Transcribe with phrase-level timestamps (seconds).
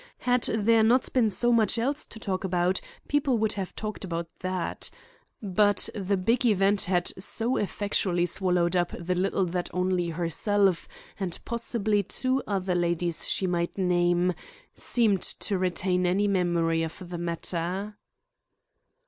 [0.21, 4.27] Had there not been so much else to talk about, people would have talked about
[4.39, 4.89] that.
[5.43, 10.87] But the big event had so effectually swallowed up the little that only herself,
[11.19, 14.33] and possibly two other ladies she might name,
[14.73, 17.95] seemed to retain any memory of the matter.